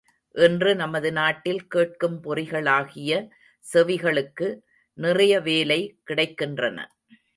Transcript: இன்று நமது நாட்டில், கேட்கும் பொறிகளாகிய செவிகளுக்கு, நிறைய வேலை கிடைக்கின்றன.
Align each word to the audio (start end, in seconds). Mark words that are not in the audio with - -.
இன்று 0.35 0.75
நமது 0.75 1.11
நாட்டில், 1.11 1.67
கேட்கும் 1.67 2.23
பொறிகளாகிய 2.23 3.29
செவிகளுக்கு, 3.73 4.59
நிறைய 4.93 5.39
வேலை 5.39 5.99
கிடைக்கின்றன. 6.09 6.85